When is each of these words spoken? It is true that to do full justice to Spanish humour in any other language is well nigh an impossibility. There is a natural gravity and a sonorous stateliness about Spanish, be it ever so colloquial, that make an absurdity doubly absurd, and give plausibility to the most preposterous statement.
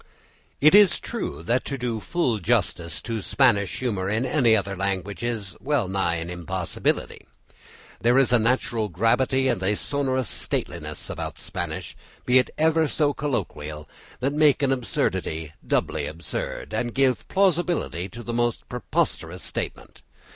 It 0.59 0.73
is 0.73 0.99
true 0.99 1.43
that 1.43 1.63
to 1.65 1.77
do 1.77 1.99
full 1.99 2.39
justice 2.39 3.03
to 3.03 3.21
Spanish 3.21 3.77
humour 3.77 4.09
in 4.09 4.25
any 4.25 4.55
other 4.55 4.75
language 4.75 5.21
is 5.23 5.55
well 5.61 5.87
nigh 5.87 6.15
an 6.15 6.27
impossibility. 6.31 7.27
There 7.99 8.17
is 8.17 8.33
a 8.33 8.39
natural 8.39 8.89
gravity 8.89 9.47
and 9.47 9.61
a 9.61 9.75
sonorous 9.75 10.27
stateliness 10.27 11.07
about 11.07 11.37
Spanish, 11.37 11.95
be 12.25 12.39
it 12.39 12.49
ever 12.57 12.87
so 12.87 13.13
colloquial, 13.13 13.87
that 14.21 14.33
make 14.33 14.63
an 14.63 14.71
absurdity 14.71 15.53
doubly 15.67 16.07
absurd, 16.07 16.73
and 16.73 16.95
give 16.95 17.27
plausibility 17.27 18.09
to 18.09 18.23
the 18.23 18.33
most 18.33 18.67
preposterous 18.67 19.43
statement. 19.43 20.01